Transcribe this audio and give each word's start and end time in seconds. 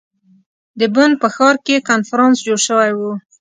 د 0.79 0.81
بن 0.95 1.11
په 1.21 1.27
ښار 1.35 1.55
کې 1.65 1.85
کنفرانس 1.89 2.35
جوړ 2.45 2.59
شوی 2.67 2.91
ؤ. 3.07 3.11